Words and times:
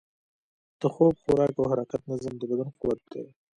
د 0.79 0.81
خوب، 0.93 1.13
خوراک 1.23 1.53
او 1.59 1.65
حرکت 1.71 2.01
نظم، 2.11 2.33
د 2.37 2.43
بدن 2.51 2.69
قوت 2.79 2.99
دی. 3.11 3.23